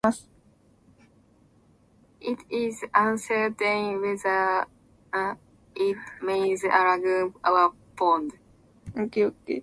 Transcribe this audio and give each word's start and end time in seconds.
It 2.21 2.39
is 2.49 2.83
uncertain 2.91 4.01
whether 4.01 4.65
it 5.75 5.97
means 6.23 6.63
lagoon 6.63 7.35
or 7.45 7.73
pond. 7.95 8.33